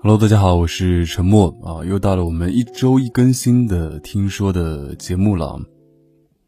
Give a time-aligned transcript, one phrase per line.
[0.00, 5.60] Hello，大家好，我是陈默啊，又到了我们一周一更新的听说的节目了。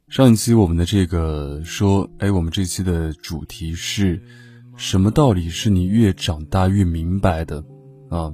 [0.06, 4.22] 上一期我们的这个说，哎，我们这期的主题是
[4.76, 7.64] 什么道理是你越长大越明白的
[8.08, 8.32] 啊？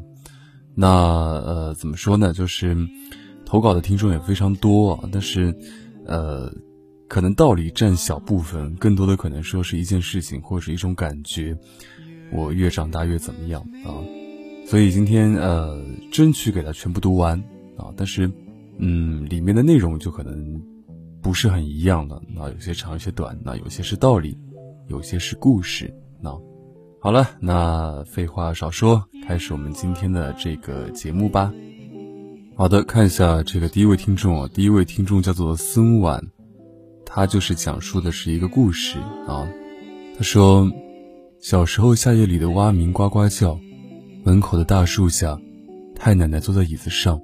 [0.74, 2.34] 那呃，怎么说呢？
[2.34, 2.76] 就是
[3.46, 5.56] 投稿的听众也非常多啊，但是
[6.04, 6.52] 呃，
[7.08, 11.56] 可能道理占小部分，更多的可能说是一件事情或者是一种感觉。
[12.32, 13.92] 我越长大越怎么样啊？
[14.66, 17.38] 所以今天呃，争取给它全部读完
[17.76, 18.30] 啊，但是
[18.78, 20.60] 嗯，里面的内容就可能
[21.22, 22.20] 不是很一样了。
[22.34, 24.36] 那有些长，有些短，那有些是道理，
[24.88, 25.94] 有些是故事。
[26.20, 26.30] 那
[26.98, 31.52] 好了，那废话少说，开始我们今天的这个节目吧。
[32.56, 36.24] 好的，看一下这个第一位听众啊，第一位听众叫做孙婉，
[37.16, 39.46] 他就是讲述的是一个故事啊。
[40.16, 40.68] 他说，
[41.38, 43.56] 小时候夏夜里的蛙鸣呱呱叫。
[44.24, 45.38] 门口的大树下，
[45.94, 47.20] 太奶奶坐在椅子上，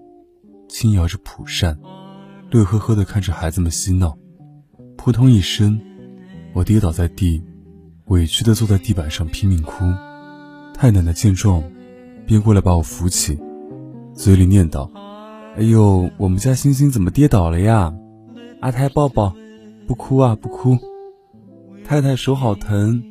[0.69, 1.77] 轻摇着蒲扇，
[2.51, 4.17] 乐呵呵地看着孩子们嬉闹。
[4.97, 5.81] 扑通一声，
[6.53, 7.43] 我跌倒在地，
[8.05, 9.87] 委屈地坐在地板上拼命哭。
[10.75, 11.65] 太奶奶见状，
[12.27, 13.37] 便过来把我扶起，
[14.15, 14.89] 嘴里念叨
[15.57, 17.93] ：“哎呦，我们家星星怎么跌倒了呀？
[18.61, 19.35] 阿太抱抱，
[19.91, 20.79] 不哭啊，不哭。
[21.85, 23.03] 太太手好疼，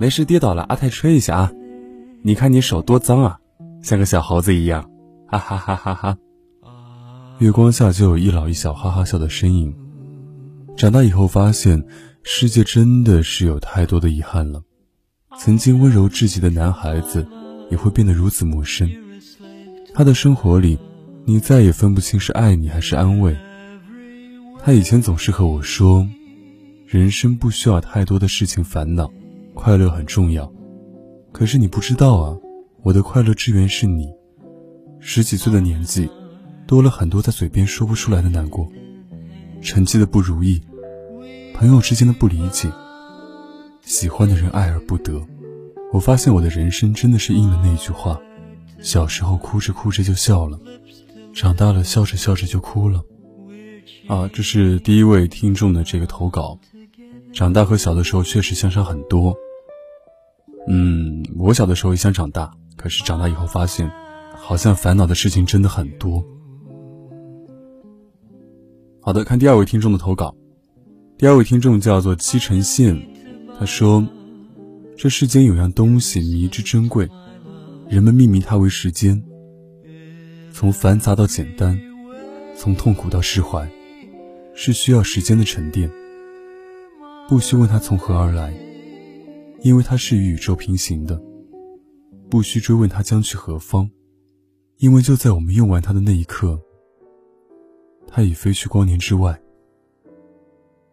[0.00, 1.52] 没事，跌倒了，阿泰吹一下啊。”
[2.24, 3.38] 你看你手多脏啊，
[3.82, 4.90] 像个小猴子一样，
[5.26, 6.16] 哈哈哈哈哈！
[7.38, 9.76] 月光下就有一老一小哈哈笑的身影。
[10.74, 11.84] 长大以后发现，
[12.22, 14.62] 世界真的是有太多的遗憾了。
[15.36, 17.28] 曾经温柔至极的男孩子，
[17.70, 18.90] 也会变得如此陌生。
[19.92, 20.78] 他的生活里，
[21.26, 23.36] 你再也分不清是爱你还是安慰。
[24.66, 26.08] 他以前总是和我说，
[26.86, 29.12] 人生不需要太多的事情烦恼，
[29.52, 30.50] 快乐很重要。
[31.32, 32.34] 可是你不知道啊，
[32.82, 34.08] 我的快乐之源是你。
[35.00, 36.08] 十几岁的年纪，
[36.66, 38.66] 多了很多在嘴边说不出来的难过，
[39.60, 40.62] 成绩的不如意，
[41.52, 42.72] 朋友之间的不理解，
[43.82, 45.22] 喜欢的人爱而不得。
[45.92, 48.18] 我发现我的人生真的是应了那句话：
[48.80, 50.58] 小时候哭着哭着就笑了，
[51.34, 53.04] 长大了笑着笑着就哭了。
[54.06, 56.58] 啊，这是第一位听众的这个投稿。
[57.32, 59.34] 长大和小的时候确实相差很多。
[60.68, 63.90] 嗯，我小的时候也想长大，可是长大以后发现，
[64.36, 66.24] 好像烦恼的事情真的很多。
[69.00, 70.34] 好的，看第二位听众的投稿，
[71.18, 73.08] 第二位听众叫做七成线，
[73.58, 74.06] 他说
[74.96, 77.08] ：“这世间有样东西迷之珍贵，
[77.88, 79.22] 人们命名它为时间。
[80.52, 81.78] 从繁杂到简单，
[82.56, 83.68] 从痛苦到释怀，
[84.54, 85.90] 是需要时间的沉淀。
[87.28, 88.54] 不需问它从何而来。”
[89.64, 91.18] 因为它是与宇宙平行的，
[92.28, 93.90] 不需追问它将去何方，
[94.76, 96.60] 因为就在我们用完它的那一刻，
[98.06, 99.40] 它已飞去光年之外。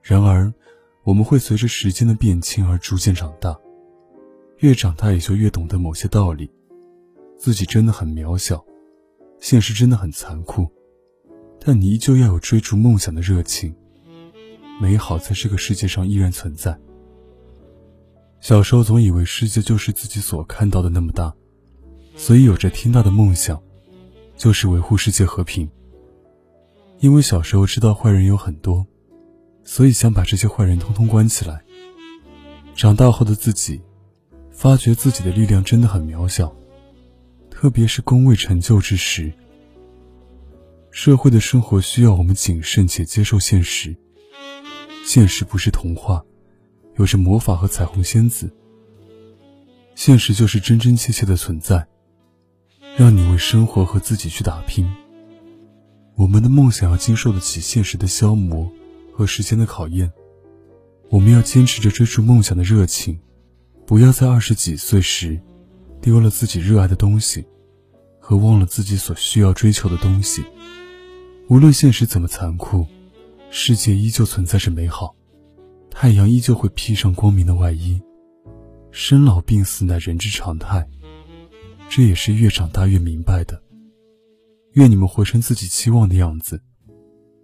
[0.02, 0.54] 然而，
[1.04, 3.60] 我们会随着时间的变迁而逐渐长大，
[4.60, 6.50] 越长大也就越懂得某些道理：
[7.38, 8.64] 自己真的很渺小，
[9.42, 10.66] 现实真的很残酷，
[11.64, 13.76] 但你依旧要有追逐梦想的热情，
[14.82, 16.76] 美好在这个世界上依然存在。
[18.40, 21.32] 小时候总以为世界就是自己所看到的那么大，
[22.16, 23.62] 所以有着天大的梦想，
[24.36, 25.70] 就是维护世界和平。
[26.98, 28.84] 因为小时候知道坏人有很多，
[29.64, 31.62] 所以想把这些坏人通通关起来。
[32.76, 33.80] 长大后的自己，
[34.50, 36.56] 发觉自己的力量真的很渺小，
[37.52, 39.32] 特别是功未成就之时。
[40.92, 43.96] 社会的生活需要我们谨慎且接受现实，
[45.06, 46.22] 现实不是童话。
[46.98, 48.52] 有着魔法和彩虹仙子，
[49.96, 51.88] 现实就是真真切切的存在，
[52.98, 54.88] 让你为生活和自己去打拼。
[56.16, 58.70] 我们的梦想要经受得起现实的消磨
[59.14, 60.12] 和时间的考验，
[61.10, 63.18] 我们要坚持着追逐梦想的热情，
[63.88, 65.42] 不要在二十几岁时
[66.02, 67.46] 丢了自己热爱的东西，
[68.20, 70.44] 和忘了自己所需要追求的东西。
[71.48, 72.86] 无论现实怎么残酷，
[73.50, 75.16] 世界依旧存在着美好。
[75.90, 78.02] 太阳依旧会披上光明的外衣，
[78.92, 80.88] 生老病死乃人之常态，
[81.90, 83.62] 这也是越长大越明白的。
[84.74, 86.62] 愿你们活成自己期望的样子，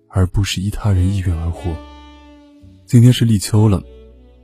[0.08, 1.76] 而不是依他人意愿而活。
[2.86, 3.84] 今天是立秋了，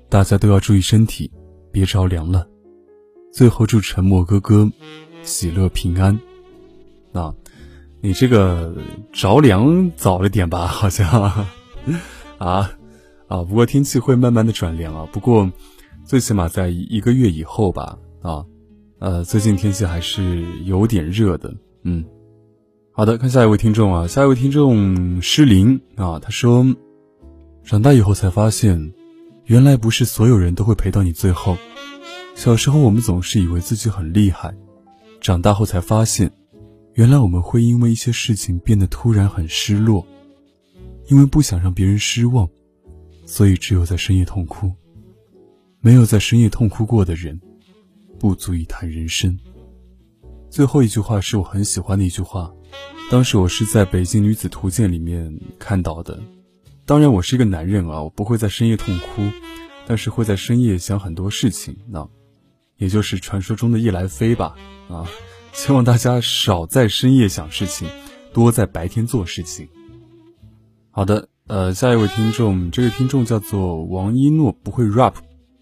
[0.10, 1.32] 大家都要注意身体，
[1.72, 2.46] 别着凉了。
[3.32, 4.70] 最后祝沉默哥哥
[5.24, 6.20] 喜乐平安。
[7.14, 7.34] 啊，
[8.06, 8.76] 你这个
[9.14, 10.68] 着凉早了点吧？
[10.68, 11.08] 好像
[12.38, 12.70] 啊。
[13.30, 15.08] 啊，不过天气会慢慢的转凉啊。
[15.14, 15.50] 不过，
[16.04, 17.98] 最起码在一个月以后吧。
[18.22, 18.44] 啊，
[19.00, 21.56] 呃，最近天气还是有点热的。
[21.84, 22.04] 嗯，
[22.92, 26.76] 好的，看下一位听众啊，下一位听众诗林啊，他说，
[27.64, 28.94] 长大以后才发现，
[29.46, 31.56] 原来不是所有人都会陪到你最后。
[32.36, 34.54] 小时候我们总是以为自己很厉害，
[35.22, 36.34] 长大后才发现，
[36.94, 40.06] 原来我们会因为一些事情变得突然很失落，
[41.08, 42.48] 因为不想让别人失望，
[43.26, 44.72] 所以只有在深夜痛哭。
[45.82, 47.40] 没有在深夜痛哭过的人，
[48.20, 49.38] 不足以谈人生。
[50.50, 52.54] 最后一句话是我很喜欢的一句话，
[53.10, 56.22] 当时我是在北京女子图鉴里面看到的。
[56.86, 59.24] 当然，我是一个男人啊，我不会在深夜痛哭，
[59.88, 61.76] 但是会在深夜想很多事情。
[61.88, 62.08] 那。
[62.78, 64.56] 也就是传说中的夜来飞吧，
[64.90, 65.08] 啊，
[65.54, 67.88] 希望大家少在深夜想事情，
[68.34, 69.68] 多在白天做事情。
[70.90, 75.14] 好的，呃，下一位听众，这位听众叫做王一诺，不会 rap，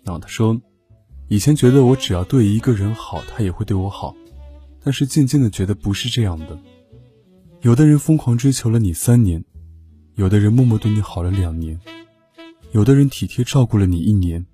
[0.05, 0.59] 啊，他说，
[1.27, 4.15] 以前觉得我只要对一个人好，他也会对我好，
[4.83, 6.57] 但是渐渐的觉得不是这样的。
[7.61, 9.43] 有的人疯狂追求了你三年，
[10.15, 11.79] 有的人默默对你好了两年，
[12.71, 14.45] 有的人体贴照顾了你一年，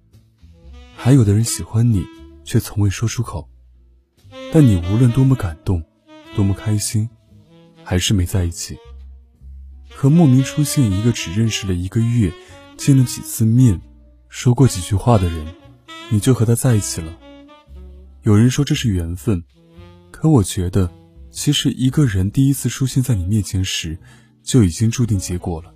[0.95, 2.03] 还有的人喜欢你。
[2.47, 3.45] 却从未说出口，
[4.59, 5.83] 但你无论多么感动，
[6.35, 7.07] 多么开心，
[7.83, 8.75] 还是没在一起。
[9.87, 12.33] 和莫名出现一个只认识了一个月，
[12.75, 13.79] 见了几次面，
[14.29, 15.45] 说过几句话的人，
[16.09, 17.15] 你就和他在一起了。
[18.23, 19.43] 有人说这是缘分，
[20.09, 20.91] 可我觉得，
[21.29, 23.95] 其实一个人第一次出现在你面前时，
[24.41, 25.71] 就已经注定结果了。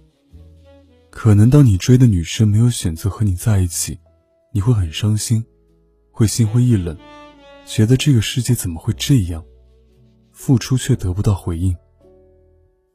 [1.11, 3.99] 可能当你追的女生没有选择和你在一起，
[4.51, 5.45] 你会很伤心。
[6.09, 6.97] 会心灰意冷，
[7.65, 9.43] 觉得这个世界怎么会这样？
[10.31, 11.75] 付出却得不到回应。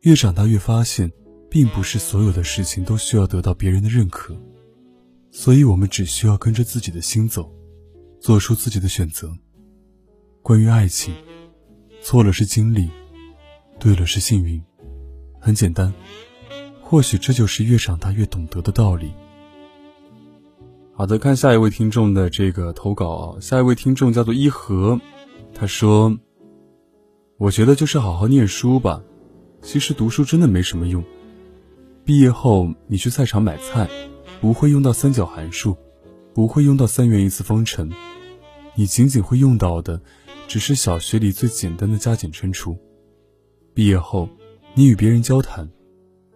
[0.00, 1.10] 越长大越发现，
[1.50, 4.36] 并不是所有的事情都需要得到别人的认可，
[5.30, 7.50] 所以我们只需要跟着自己的心走，
[8.20, 9.32] 做出自己的选择。
[10.42, 11.14] 关于爱情，
[12.02, 12.90] 错了是经历，
[13.78, 14.62] 对了是幸运，
[15.40, 15.92] 很简单。
[16.82, 19.12] 或许这就是越长大越懂得的道理。
[20.98, 24.98] 好的，看下一位听众的这个投稿，下一位听众叫做一和，
[25.52, 26.16] 他说
[27.36, 29.02] ：“我觉得就是好好念书吧，
[29.60, 31.04] 其实读书真的没什么用。
[32.02, 33.90] 毕业后你去菜场买菜，
[34.40, 35.76] 不会用到三角函数，
[36.32, 37.92] 不会用到三元一次方程，
[38.74, 40.00] 你仅仅会用到的，
[40.48, 42.74] 只是小学里最简单的加减乘除。
[43.74, 44.30] 毕业后，
[44.72, 45.68] 你与别人交谈，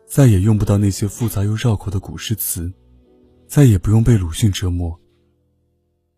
[0.05, 2.71] 再也用不到那些复杂又绕口的古诗词。”
[3.51, 4.97] 再也不用被鲁迅折磨。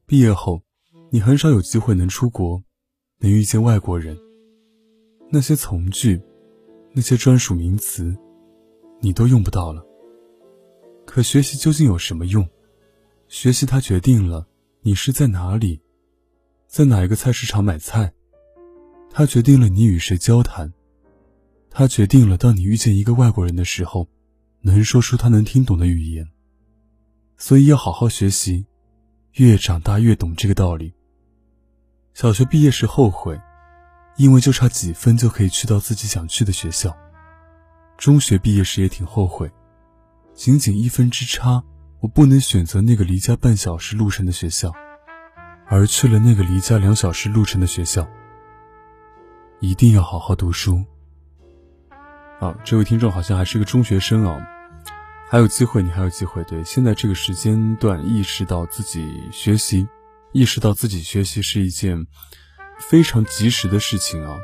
[0.05, 0.61] 毕业后，
[1.09, 2.63] 你很少有机会能出国，
[3.21, 4.15] 能遇见外国人。
[5.31, 6.21] 那些从句，
[6.93, 8.15] 那些专属名词，
[9.01, 9.83] 你都用不到了。
[11.07, 12.47] 可学习究竟有什么用？
[13.29, 14.47] 学习它决定了
[14.83, 15.81] 你是在哪里，
[16.67, 18.13] 在哪一个菜市场买菜。
[19.11, 20.71] 它决定了你与谁交谈。
[21.71, 24.07] 它决定了当你遇见一个外国人的时候，
[24.61, 26.29] 能说出他能听懂的语言。
[27.43, 28.67] 所以要好好学习，
[29.33, 30.95] 越长大越懂这个道理。
[32.15, 33.37] 小学毕业时后悔，
[34.17, 36.93] 因为就差几分就可以去到自己想去的学校；
[37.99, 39.51] 中学毕业时也挺后悔，
[40.35, 41.65] 仅仅一分之差，
[41.99, 44.73] 我不能选择那个离家半小时路程的学校，
[45.67, 48.07] 而去了那个离家两小时路程的学校。
[49.59, 50.85] 一定要好好读书。
[52.39, 54.47] 啊，这位听众好像还是个中学生啊。
[55.33, 56.45] 还有机会，你还有机会。
[56.45, 59.89] 对，现在这个时间段，意识到自己学习，
[60.33, 62.07] 意识到自己学习是一件
[62.79, 64.37] 非常及时的事情啊。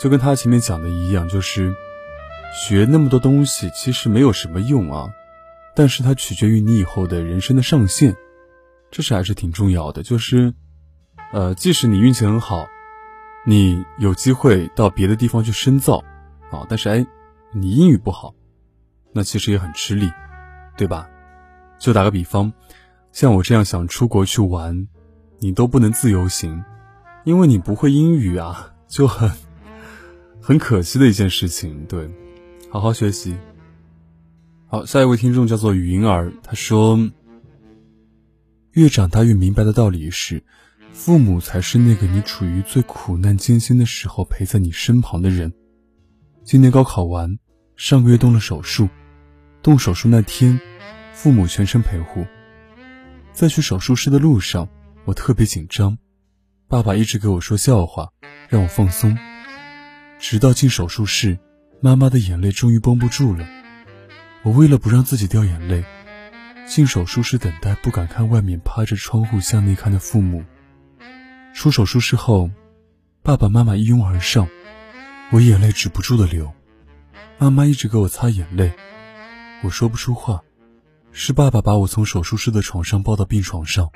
[0.00, 1.76] 就跟他前面讲的一样，就是
[2.58, 5.10] 学那么多东西其实没有什么用啊，
[5.76, 8.16] 但是它取决于你以后的人生的上限，
[8.90, 10.02] 这是还是挺重要的。
[10.02, 10.54] 就是，
[11.34, 12.66] 呃，即使你运气很好，
[13.44, 16.02] 你有机会到别的地方去深造
[16.50, 17.06] 啊，但是哎，
[17.52, 18.34] 你英语不好。
[19.18, 20.08] 那其实也很吃力，
[20.76, 21.10] 对吧？
[21.76, 22.52] 就打个比方，
[23.10, 24.86] 像我这样想出国去玩，
[25.40, 26.62] 你都不能自由行，
[27.24, 29.28] 因为你不会英语啊，就很
[30.40, 31.84] 很可惜的一件事情。
[31.86, 32.08] 对，
[32.70, 33.36] 好好学习。
[34.68, 37.10] 好，下一位听众叫做云儿，他说
[38.70, 40.44] ：“越长大越明白的道理是，
[40.92, 45.52] 父母才是那个你处于最苦难艰辛的时候陪在你身旁的人。”
[46.46, 47.36] 今年高考完。
[47.80, 48.88] 上个月动了手术，
[49.68, 50.58] 动手术那天，
[51.12, 52.26] 父母全程陪护。
[53.34, 54.66] 在去手术室的路上，
[55.04, 55.98] 我特别紧张，
[56.68, 58.08] 爸爸一直给我说笑话，
[58.48, 59.14] 让我放松。
[60.18, 61.38] 直到进手术室，
[61.82, 63.46] 妈妈的眼泪终于绷不住了。
[64.42, 65.84] 我为了不让自己掉眼泪，
[66.66, 70.42] 进手术室等待，不敢看外面趴着窗户向内看的父母。
[71.52, 72.48] 出手术室后，
[73.22, 74.48] 爸爸妈妈一拥而上，
[75.30, 76.50] 我眼泪止不住的流。
[77.36, 78.72] 妈妈一直给我擦眼泪，
[79.62, 80.42] 我说不出话。
[81.10, 83.90] 是爸爸把我从手术室的床上抱到病床上。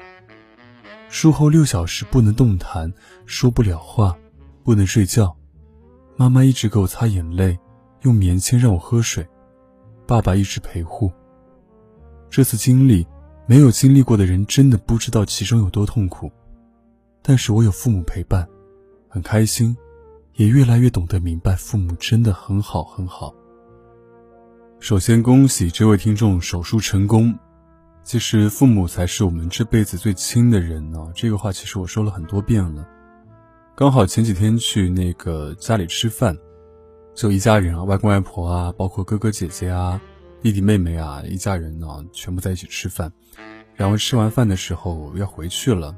[1.09, 2.93] 术后六小时不能动弹，
[3.27, 4.17] 说不了话，
[4.65, 5.37] 不能睡觉。
[6.17, 7.59] 妈妈一直给我擦眼泪，
[8.01, 9.27] 用棉签让我喝水。
[10.07, 11.13] 爸爸一直陪护。
[12.31, 13.07] 这次经历，
[13.47, 16.33] 没有经历过的人真的不知道其中有多痛苦。
[17.21, 18.49] 但是我有父母陪伴，
[19.09, 19.77] 很开心，
[20.35, 23.33] 也越来越懂得明白，父母真的很好很好。
[24.83, 27.39] 首先恭喜这位听众手术成功。
[28.03, 32.85] 其实父母才是我们这辈子最亲的人呢，这个话其实我说了很多遍了。
[33.77, 36.37] 刚好前几天去那个家里吃饭，
[37.15, 40.01] 就一家人啊，外公外婆啊，包括哥哥姐姐啊。
[40.43, 43.13] 弟弟妹妹啊，一家人呢，全部在一起吃饭。
[43.77, 45.95] 然后吃完饭的时候要回去了，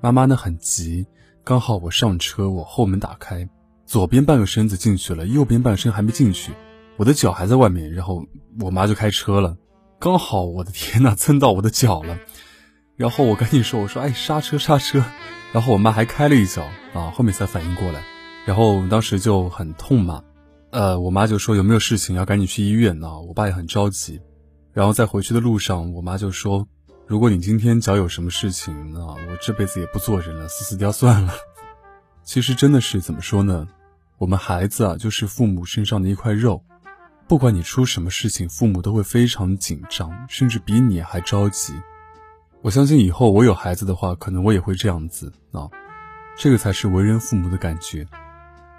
[0.00, 1.06] 妈妈呢很急。
[1.44, 3.48] 刚好我上车，我后门打开，
[3.86, 6.52] 左边半个身子进去了，右边半身还没进去，
[6.96, 7.92] 我的脚还在外面。
[7.92, 8.24] 然后
[8.60, 9.56] 我妈就开车了，
[9.98, 12.18] 刚好我的天呐，蹭到我的脚了。
[12.96, 15.04] 然后我赶紧说：“我说，哎，刹车，刹车。”
[15.52, 16.62] 然后我妈还开了一脚
[16.94, 18.02] 啊，后面才反应过来。
[18.46, 20.22] 然后当时就很痛嘛。
[20.70, 23.20] 呃，我妈就说有没有事情要赶紧去医院呢？
[23.20, 24.20] 我爸也很着急，
[24.72, 26.66] 然后在回去的路上，我妈就说
[27.06, 31.32] ：“如果你今天脚有什么事情啊，我这辈子也不做人了，死死掉算了。”
[32.24, 33.68] 其实真的是怎么说呢？
[34.18, 36.62] 我们孩子啊，就是父母身上的一块肉，
[37.26, 41.72] 不管你出什么事情，父母都会非常紧张，甚至比你还着急。
[42.60, 45.68] 我相信以后我有孩子的话，可能我也会这样子啊，
[46.36, 48.06] 这个才是为人父母的感觉。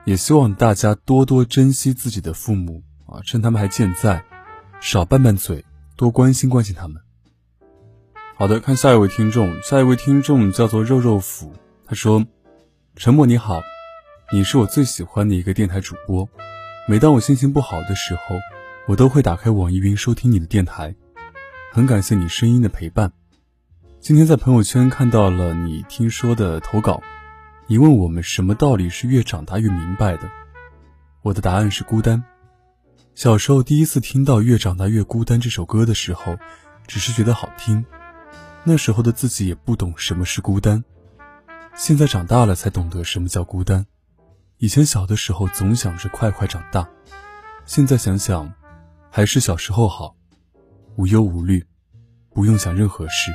[0.06, 4.24] 也希望大家多多珍惜自己的父母啊，趁他们还健在，
[4.80, 7.02] 少拌拌嘴，多关心关心他们。
[8.38, 11.54] 好的，看下一位听众，下一位听众叫做肉肉腐，
[11.88, 12.24] 他说
[12.96, 13.62] ：“沉默你好，
[14.32, 16.30] 你是我最喜欢的一个电台主播。
[16.88, 18.36] 每当我心情不好的时候，
[18.88, 20.94] 我都会打开网易云收听你的电台，
[21.74, 23.12] 很感谢你声音的陪伴。
[24.00, 27.02] 今天在朋友圈看到了你听说的投稿。”
[27.66, 30.30] 你问我们什么道理是越长大越明白的？
[31.24, 32.24] 我的答案是孤单。
[33.16, 36.38] 小时候第一次听到《越长大越孤单》这首歌的时候，
[36.86, 37.84] 只是觉得好听。
[38.64, 40.84] 那时候的自己也不懂什么是孤单，
[41.76, 43.88] 现在长大了才懂得什么叫孤单。
[44.66, 46.90] 以前小的时候总想着快快长大，
[47.68, 48.52] 现在想想，
[49.12, 50.16] 还是小时候好，
[50.96, 51.64] 无忧无虑，
[52.34, 53.32] 不用想任何事。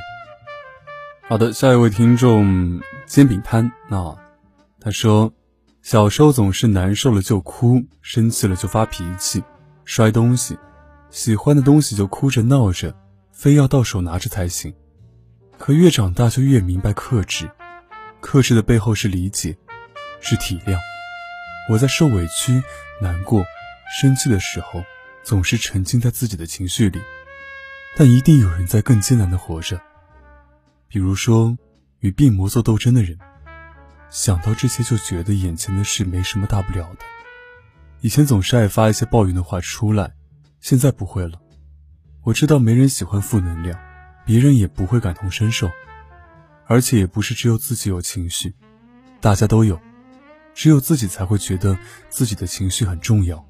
[1.29, 4.17] 好的，下一位听众煎饼摊啊，
[4.81, 5.31] 他说，
[5.81, 9.41] 小时候总是难受了就哭，生气了就发脾气，
[9.85, 10.59] 摔东西，
[11.11, 12.93] 喜欢的东西就哭着闹着，
[13.31, 14.73] 非要到手拿着才行。
[15.57, 17.49] 可越长大就越明白克制，
[18.19, 19.57] 克制的背后是理解，
[20.19, 20.77] 是体谅。
[21.71, 22.61] 我在受委屈、
[22.99, 23.45] 难过、
[23.97, 24.83] 生气的时候，
[25.23, 26.99] 总是沉浸在自己的情绪里，
[27.95, 29.81] 但一定有人在更艰难的活着。
[30.89, 31.57] 比如说，
[31.99, 33.17] 与病魔做斗争的人，
[34.09, 37.05] 想到这些就觉得眼前的事没什么大不了的。
[38.01, 40.11] 以前总是爱发一些抱怨的话出来，
[40.59, 41.39] 现在不会了。
[42.23, 43.79] 我知道没人喜欢负能量，
[44.25, 45.71] 别人也不会感同身受，
[46.67, 48.55] 而且也不是只有自己有情绪，
[49.21, 49.79] 大家都有，
[50.61, 51.75] 只有自己才会觉得
[52.07, 53.43] 自己的情绪很重要，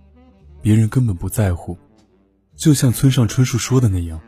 [0.62, 1.78] 别人根本不在乎。
[2.56, 4.22] 就像村上春树说的那样，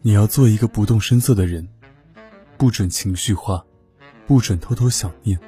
[0.00, 1.68] 你要做一个不动声色的人。
[2.56, 3.62] 不准情绪化，
[4.26, 5.38] 不准偷偷想念，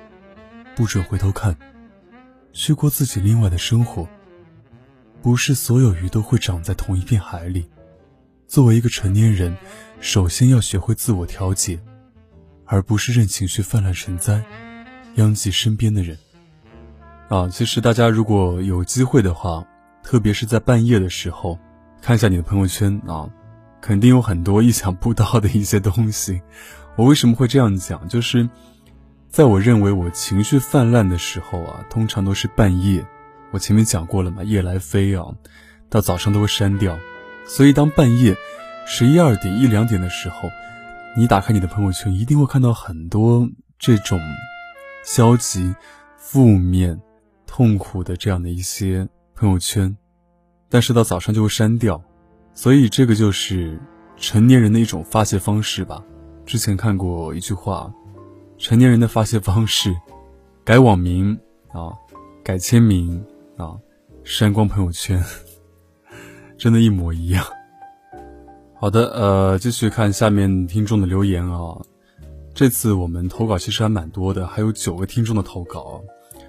[0.77, 1.57] 不准回头看，
[2.53, 4.07] 去过自己另外的生活。
[5.23, 7.65] 不是所有鱼都会长在同一片海里。
[8.47, 9.57] 作为一个成年人，
[9.99, 11.81] 首先要学会自我调节，
[12.67, 14.45] 而不是任情绪泛滥成灾，
[15.15, 16.19] 殃及身边的人。
[17.29, 19.65] 啊，其实大家如果有机会的话，
[20.03, 21.59] 特别是在半夜的时候，
[22.03, 23.29] 看一下你的朋友圈啊，
[23.81, 26.43] 肯定有很多意想不到的一些东西。
[26.97, 28.07] 我为什么会这样讲？
[28.09, 28.49] 就是
[29.29, 33.05] 在我认为我情绪泛滥的时候啊，通常都是半夜。
[33.51, 35.25] 我前面讲过了嘛，夜来飞啊，
[35.89, 36.99] 到早上都会删掉。
[37.47, 38.37] 所以当半夜
[38.87, 40.51] 十一二点、一两点的时候，
[41.17, 44.21] 你打开你的朋友圈，一定会看到很多这种
[45.05, 45.75] 消极、
[46.17, 47.01] 负面、
[47.57, 49.97] 痛苦的这样的一些朋友圈。
[50.69, 52.03] 但是到早上就会删掉，
[52.53, 53.79] 所以这个就是
[54.17, 56.03] 成年人的一种发泄方式吧。
[56.45, 57.95] 之前看过一句话，
[58.59, 59.95] 成年人的发泄方式，
[60.65, 61.93] 改网名啊，
[62.43, 63.25] 改签名
[63.57, 63.79] 啊，
[64.25, 65.23] 删光朋友圈，
[66.59, 67.47] 真的一模一样。
[68.81, 71.81] 好的，呃，继续看下面听众的留言啊。
[72.53, 76.03] 这次我们投稿其实还蛮多的，还有九个听众的投稿，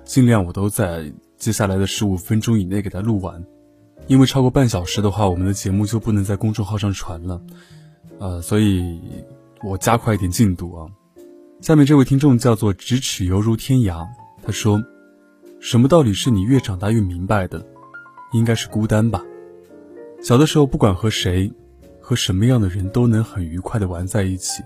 [0.06, 3.44] 尽量我都在接下来的十五分钟以内给他录完，
[4.08, 7.42] 因为超过半小时的话，我们的节目就不能在公众号上传了，
[8.20, 9.02] 呃，所以
[9.64, 10.88] 我加快一点进度啊。
[11.62, 14.06] 下面这位听众叫做咫尺犹如天涯，
[14.44, 14.82] 他说
[15.60, 17.66] ：“什么道理是你越长大越明白的？
[18.32, 19.24] 应该是孤单吧。
[20.22, 21.52] 小的时候不管和谁，
[22.00, 24.62] 和什么样的人都能很愉快的玩在一起。”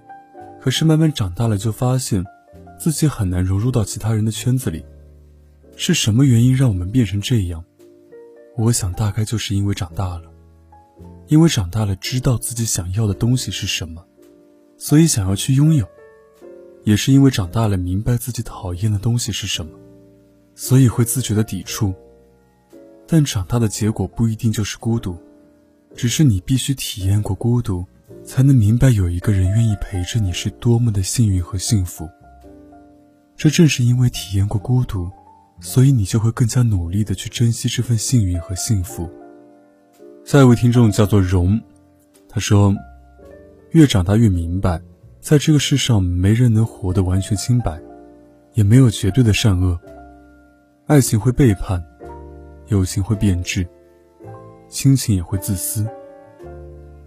[0.59, 2.25] 可是慢慢长大了，就发现
[2.77, 4.83] 自己很难融入到其他人的圈子里。
[5.81, 7.63] 是什么原因让我们变成这样？
[8.57, 10.23] 我想大概就是因为长大了，
[11.27, 14.05] 因为长大了知道自己想要的东西是什么，
[14.77, 15.85] 所以想要去拥有；
[16.83, 19.71] 也是因为长大了明白自己讨厌的东西是什么，
[20.53, 21.93] 所以会自觉的抵触。
[23.07, 25.17] 但长大的结果不一定就是孤独，
[25.95, 27.85] 只是你必须体验过孤独。
[28.25, 32.07] 才能明白有一个人愿意陪着你是多么的幸运和幸福。
[33.37, 35.09] 这正是因为体验过孤独，
[35.61, 39.09] 所以你就会更加努力的去珍惜这份幸运和幸福。
[40.23, 41.59] 下一位听众叫做荣，
[42.27, 42.75] 他说
[43.71, 44.81] ：“越长大越明白，
[45.19, 47.79] 在这个世上没人能活得完全清白，
[48.53, 49.79] 也没有绝对的善恶。
[50.85, 51.83] 爱情会背叛，
[52.67, 53.67] 友情会变质，
[54.67, 55.87] 亲情也会自私。”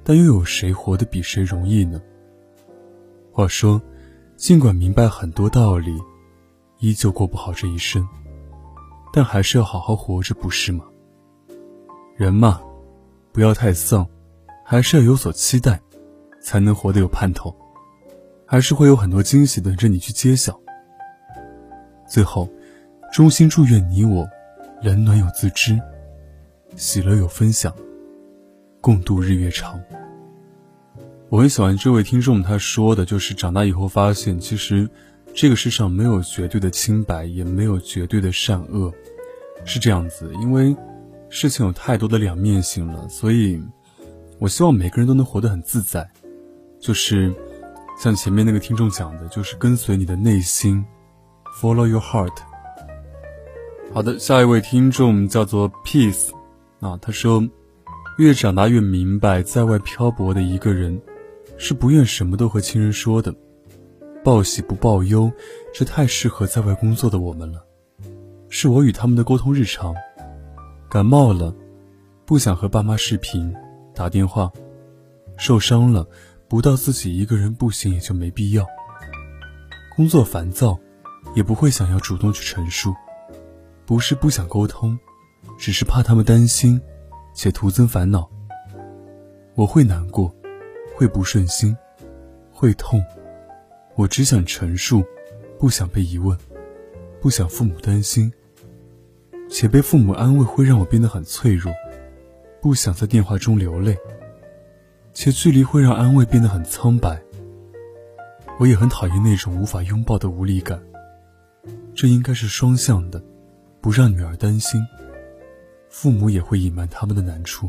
[0.05, 2.03] 但又有谁活得比谁容易呢？
[3.31, 3.81] 话说，
[4.37, 5.97] 尽管明白很多道理，
[6.81, 8.05] 依旧过不好这一生，
[9.13, 10.85] 但还是要好好活着，不是吗？
[12.17, 12.61] 人嘛，
[13.33, 14.07] 不要太丧，
[14.65, 15.81] 还是要有所期待，
[16.41, 17.55] 才能活得有盼头，
[18.47, 20.59] 还是会有很多惊喜等着你去揭晓。
[22.09, 22.49] 最后，
[23.13, 24.27] 衷心祝愿你我，
[24.83, 25.79] 冷暖有自知，
[26.77, 27.75] 喜乐有分享。
[28.81, 29.81] 共度日月长。
[31.29, 34.89] 我很喜欢这位听众他说的，就是长大以后发现，其实
[35.35, 38.93] 这个世上没有绝对的清白，也没有绝对的善恶，
[39.65, 40.33] 是这样子。
[40.41, 40.77] 因为
[41.29, 43.61] 事情有太多的两面性了，所以
[44.39, 46.09] 我希望每个人都能活得很自在，
[46.79, 47.35] 就是
[47.99, 50.85] 像前面那个听众讲的，就是跟随你的内心
[51.61, 52.37] ，follow your heart。
[53.93, 56.31] 好的，下一位听众叫做 Peace，
[56.81, 57.49] 啊，他说。
[58.19, 61.01] 越长大越明白，在外漂泊的一个人，
[61.57, 63.35] 是不愿什么都和亲人说的，
[64.25, 65.33] 报喜不报忧，
[65.75, 67.65] 这太适合在外工作的我们了。
[68.49, 69.95] 是我与他们的沟通日常。
[70.89, 71.53] 感冒了，
[72.25, 73.53] 不想和爸妈视频
[73.93, 74.49] 打电话；
[75.37, 76.07] 受伤了，
[76.47, 78.65] 不到自己一个人不行也就没必要。
[79.97, 80.79] 工作烦躁，
[81.35, 82.95] 也不会想要主动去陈述，
[83.85, 84.97] 不是不想沟通，
[85.59, 86.81] 只是怕他们担心。
[87.35, 88.29] 且徒增烦恼。
[89.55, 90.33] 我会难过，
[90.95, 91.75] 会不顺心，
[92.53, 93.03] 会痛。
[93.95, 95.05] 我只想陈述，
[95.59, 96.37] 不想被疑问，
[97.21, 98.33] 不想父母担心，
[99.51, 101.73] 且被父母安慰会让我变得很脆弱。
[102.61, 103.99] 不想在电话中流泪，
[105.13, 107.21] 且距离会让安慰变得很苍白。
[108.61, 110.81] 我也很讨厌那种无法拥抱的无力感。
[111.95, 113.23] 这应该是双向的，
[113.81, 114.81] 不让女儿担心。
[115.89, 117.69] 父母也会隐瞒他们的难处。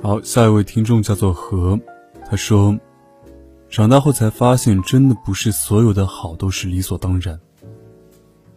[0.00, 1.78] 好，下一位听众叫做何，
[2.24, 2.78] 他说
[3.68, 7.38] ：“长大后才发现，真的不是所有的好都是理所当然。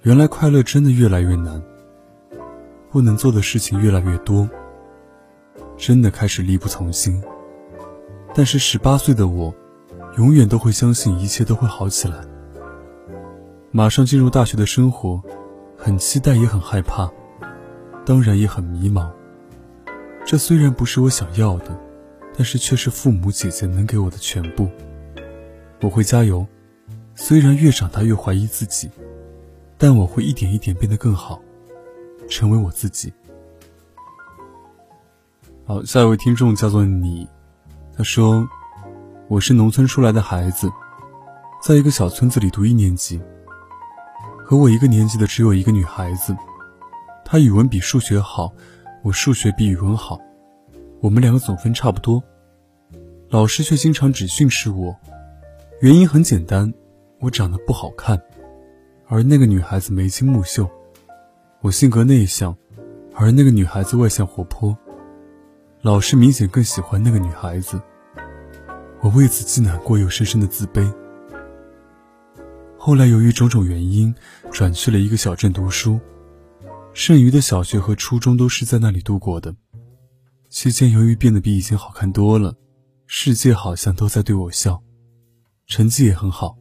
[0.03, 1.61] 原来快乐真的越来越难，
[2.91, 4.49] 不能做的事情越来越多，
[5.77, 7.21] 真的开始力不从心。
[8.33, 9.53] 但是十八岁的我，
[10.17, 12.23] 永远都会相信一切都会好起来。
[13.71, 15.21] 马上进入大学的生活，
[15.77, 17.11] 很期待也很害怕。”
[18.05, 19.07] 当然也很迷茫。
[20.25, 21.79] 这虽然不是我想要的，
[22.35, 24.67] 但是却是父母姐姐能给我的全部。
[25.81, 26.45] 我会加油，
[27.15, 28.89] 虽然越长大越怀疑自己，
[29.77, 31.41] 但我会一点一点变得更好，
[32.29, 33.13] 成为我自己。
[35.65, 37.27] 好，下一位听众叫做你，
[37.95, 38.47] 他说
[39.29, 40.69] ：“我是农村出来的孩子，
[41.63, 43.21] 在一个小村子里读一年级，
[44.43, 46.35] 和我一个年级的只有一个女孩子。”
[47.23, 48.51] 她语文比数学好，
[49.03, 50.19] 我数学比语文好，
[50.99, 52.21] 我们两个总分差不多，
[53.29, 54.95] 老师却经常只训斥我，
[55.81, 56.73] 原因很简单，
[57.21, 58.21] 我长得不好看，
[59.07, 60.69] 而那个女孩子眉清目秀，
[61.61, 62.53] 我性格内向，
[63.15, 64.77] 而那个女孩子外向活泼，
[65.81, 67.81] 老师明显更喜欢那个女孩子，
[68.99, 70.93] 我为此既难过又深深的自卑。
[72.77, 74.13] 后来由于种种原因，
[74.51, 75.97] 转去了一个小镇读书。
[76.91, 79.55] 剩余的小学和初中都是在那里度过的。
[80.49, 82.55] 期间由于变得比以前好看多了，
[83.07, 84.81] 世界好像都在对我笑，
[85.69, 86.57] 成绩也很好，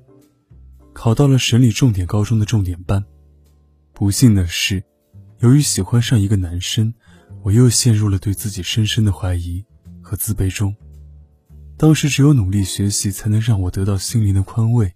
[0.93, 3.03] 考到了省里重点高中的重点班。
[3.95, 4.85] 不幸的是，
[5.41, 6.93] 由于喜欢上一个男生，
[7.43, 9.65] 我又陷入了对自己深深的怀疑
[10.03, 10.77] 和自卑中。
[11.79, 14.93] 当时只有努力学习，才能让我得到心灵的宽慰。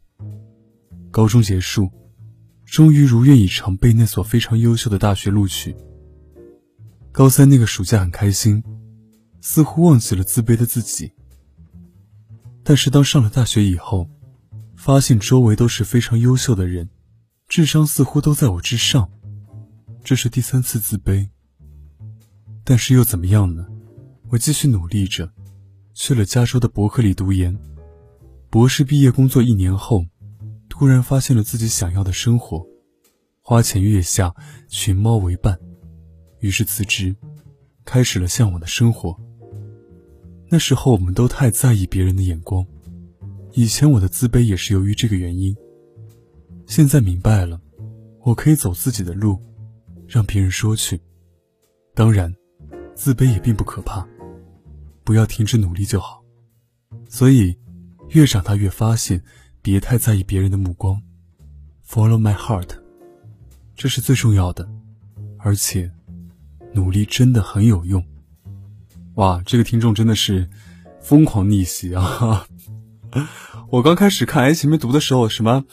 [1.11, 1.91] 高中结束，
[2.67, 5.75] 终于如愿以偿被那所非常优秀的大学录取。
[7.13, 8.63] 高三那个暑假很开心，
[9.41, 11.13] 似乎忘记了自卑的自己。
[12.65, 14.09] 但是当上了大学以后，
[14.77, 16.89] 发现周围都是非常优秀的人。
[17.49, 19.11] 智商似乎都在我之上，
[20.03, 21.29] 这是第三次自卑。
[22.65, 23.67] 但是又怎么样呢？
[24.31, 25.31] 我继续努力着，
[25.93, 27.59] 去了加州的伯克利读研。
[28.49, 30.07] 博士毕业工作一年后，
[30.69, 32.65] 突然发现了自己想要的生活：
[33.43, 34.35] 花前月下，
[34.69, 35.59] 群猫为伴。
[36.41, 37.15] 于是辞职，
[37.85, 39.21] 开始了向往的生活。
[40.53, 42.63] 那时候我们都太在意别人的眼光，
[43.55, 45.57] 以前我的自卑也是由于这个原因。
[46.67, 47.59] 现在明白了，
[48.21, 49.41] 我可以走自己的路，
[50.07, 51.01] 让别人说去。
[51.95, 52.31] 当然，
[52.95, 54.07] 自卑也并不可怕，
[55.05, 56.23] 不要停止努力就好。
[57.09, 57.57] 所以，
[58.11, 59.25] 越长大越发现，
[59.63, 61.01] 别太在意别人的目光
[61.89, 62.69] ，Follow my heart，
[63.75, 64.71] 这是最重要的。
[65.39, 65.91] 而且，
[66.75, 68.05] 努力真的很有用。
[69.17, 70.49] 哇，这个听众真的是
[71.01, 72.47] 疯狂逆袭啊！
[73.71, 75.65] 我刚开始看哎前面读的时候什么？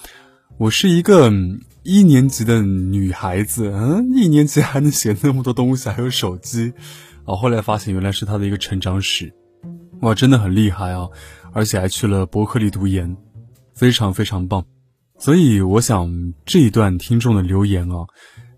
[0.58, 1.32] 我是一个
[1.84, 6.74] 一年级的女孩子，嗯，一年级还能写那么多东西，还有手机，
[7.24, 9.34] 啊，后来发现原来是他的一个成长史，
[10.02, 11.08] 哇，真的很厉害啊，
[11.54, 13.16] 而且还去了伯克利读研，
[13.74, 14.66] 非常非常棒。
[15.18, 18.06] 所以我想这一段听众的留言啊，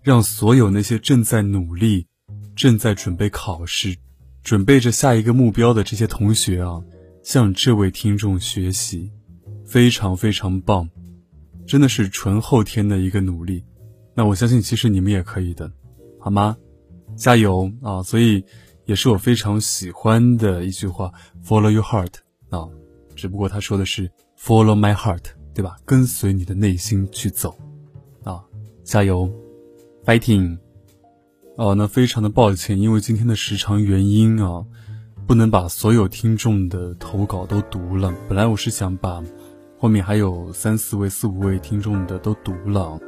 [0.02, 2.04] 让所有那些正在努力、
[2.56, 3.96] 正在准备考试、
[4.42, 6.82] 准备着下一个目标的这些同学啊，
[7.22, 9.10] 向这位听众学习，
[9.64, 10.88] 非常非常棒。
[11.66, 13.64] 真的是纯后天的一个努力，
[14.14, 15.70] 那我相信其实你们也可以的，
[16.18, 16.56] 好吗？
[17.14, 18.02] 加油啊！
[18.02, 18.44] 所以
[18.84, 21.12] 也是我非常喜欢的一句话
[21.44, 22.14] ，Follow your heart
[22.50, 22.68] 啊，
[23.14, 25.22] 只不过他说的是 Follow my heart，
[25.54, 25.76] 对吧？
[25.84, 27.56] 跟随你的内心去走
[28.24, 28.42] 啊！
[28.82, 29.30] 加油
[30.04, 30.58] ，fighting！
[31.62, 34.64] 哦，那非常的抱歉，因为今天的时长原因啊，
[35.28, 38.12] 不能把所有听众的投稿都读了。
[38.28, 39.22] 本来我是想把。
[39.78, 42.98] 后面还有三四位、四五位听众的都读了，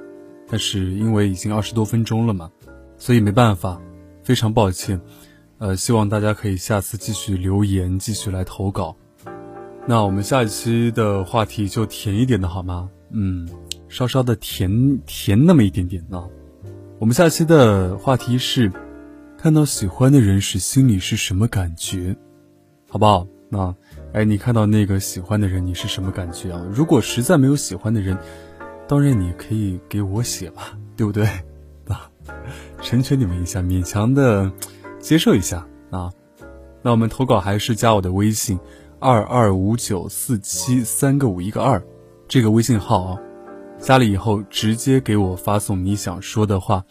[0.48, 2.48] 但是因为已经二十多分钟了嘛，
[2.96, 3.80] 所以没办法，
[4.22, 5.00] 非常抱歉。
[5.58, 8.94] 呃，希望大家可以下次继续留言，继续来投稿。
[9.84, 12.88] 那我们下一期的话题就甜一点的好吗？
[13.10, 13.48] 嗯，
[13.88, 16.24] 稍稍的甜甜那么一点点呢。
[17.04, 18.72] 我们下期的话题是，
[19.36, 22.16] 看到喜欢的人时心里是什么感觉，
[22.88, 23.26] 好不好？
[23.50, 23.74] 那。
[24.14, 26.66] 哎，你看到那个喜欢的人，你是什么感觉啊？
[26.72, 28.16] 如果实在没有喜欢的人，
[28.88, 31.26] 当然你可以给我写吧， 对不对？
[31.88, 32.08] 啊，
[32.80, 34.50] 成全你们一下，勉强的
[34.98, 35.58] 接受一下
[35.90, 36.10] 啊。
[36.80, 38.58] 那我们投稿还是加我的微信，
[38.98, 41.82] 二二五九四七三个五一个二，
[42.26, 43.20] 这个微信号啊，
[43.84, 46.82] 加了以后直接给我发送你想说的话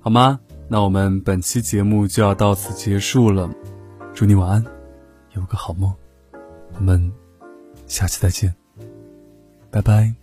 [0.00, 0.40] 好吗？
[0.66, 3.50] 那我们本期节目就要到此结束了。
[4.14, 4.64] 祝你晚安
[5.32, 5.94] 有个好梦
[6.74, 7.12] 我们
[7.86, 8.54] 下期再见
[9.70, 10.14] 拜拜。